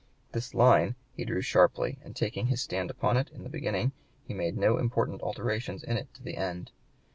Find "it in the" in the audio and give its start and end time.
3.17-3.49